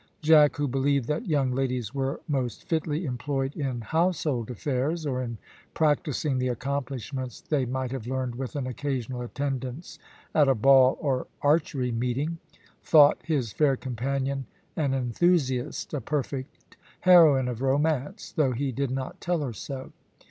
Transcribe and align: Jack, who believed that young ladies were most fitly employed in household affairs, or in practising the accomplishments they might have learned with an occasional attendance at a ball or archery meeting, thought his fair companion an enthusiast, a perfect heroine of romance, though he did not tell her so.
Jack, 0.23 0.55
who 0.55 0.67
believed 0.67 1.07
that 1.09 1.27
young 1.27 1.51
ladies 1.51 1.93
were 1.93 2.21
most 2.27 2.63
fitly 2.67 3.05
employed 3.05 3.55
in 3.55 3.81
household 3.81 4.49
affairs, 4.49 5.05
or 5.05 5.21
in 5.21 5.37
practising 5.75 6.39
the 6.39 6.47
accomplishments 6.47 7.39
they 7.39 7.67
might 7.67 7.91
have 7.91 8.07
learned 8.07 8.33
with 8.33 8.55
an 8.55 8.65
occasional 8.65 9.21
attendance 9.21 9.99
at 10.33 10.47
a 10.47 10.55
ball 10.55 10.97
or 11.01 11.27
archery 11.43 11.91
meeting, 11.91 12.39
thought 12.81 13.21
his 13.23 13.53
fair 13.53 13.77
companion 13.77 14.47
an 14.75 14.95
enthusiast, 14.95 15.93
a 15.93 16.01
perfect 16.01 16.77
heroine 17.01 17.47
of 17.47 17.61
romance, 17.61 18.31
though 18.31 18.53
he 18.53 18.71
did 18.71 18.89
not 18.89 19.21
tell 19.21 19.41
her 19.43 19.53
so. 19.53 19.91